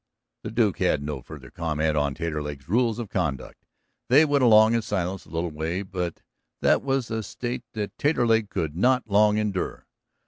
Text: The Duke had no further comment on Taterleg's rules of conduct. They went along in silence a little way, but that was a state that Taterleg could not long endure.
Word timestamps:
The 0.41 0.49
Duke 0.49 0.79
had 0.79 1.03
no 1.03 1.21
further 1.21 1.51
comment 1.51 1.95
on 1.95 2.15
Taterleg's 2.15 2.67
rules 2.67 2.97
of 2.97 3.07
conduct. 3.11 3.67
They 4.09 4.25
went 4.25 4.43
along 4.43 4.73
in 4.73 4.81
silence 4.81 5.25
a 5.25 5.29
little 5.29 5.51
way, 5.51 5.83
but 5.83 6.23
that 6.61 6.81
was 6.81 7.11
a 7.11 7.21
state 7.21 7.61
that 7.73 7.95
Taterleg 7.99 8.49
could 8.49 8.75
not 8.75 9.05
long 9.07 9.37
endure. 9.37 9.85